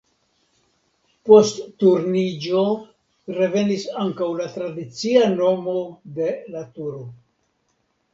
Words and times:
Post 1.29 1.59
Turniĝo 1.83 2.63
revenis 3.39 3.85
ankaŭ 4.05 4.29
la 4.39 4.47
tradicia 4.55 5.27
nomo 5.35 5.77
de 6.17 6.31
la 6.57 6.65
turo. 6.79 7.03